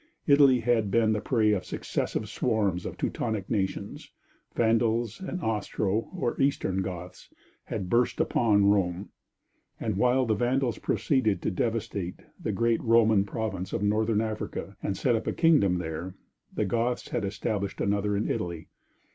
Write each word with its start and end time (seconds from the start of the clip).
Italy 0.25 0.61
had 0.61 0.89
been 0.89 1.13
the 1.13 1.21
prey 1.21 1.51
of 1.51 1.63
successive 1.63 2.27
swarms 2.27 2.87
of 2.87 2.97
Teutonic 2.97 3.51
nations. 3.51 4.09
Vandals 4.55 5.19
and 5.21 5.39
Ostro 5.43 6.09
or 6.17 6.41
Eastern 6.41 6.81
Goths 6.81 7.31
had 7.65 7.87
burst 7.87 8.19
upon 8.19 8.65
Rome, 8.65 9.09
and 9.79 9.97
while 9.97 10.25
the 10.25 10.33
Vandals 10.33 10.79
proceeded 10.79 11.39
to 11.43 11.51
devastate 11.51 12.21
the 12.41 12.51
great 12.51 12.81
Roman 12.81 13.25
province 13.25 13.73
of 13.73 13.83
Northern 13.83 14.21
Africa 14.21 14.75
and 14.81 14.97
set 14.97 15.15
up 15.15 15.27
a 15.27 15.33
kingdom 15.33 15.77
there, 15.77 16.15
the 16.51 16.65
Goths 16.65 17.09
had 17.09 17.23
established 17.23 17.79
another 17.79 18.17
in 18.17 18.27
Italy. 18.27 18.69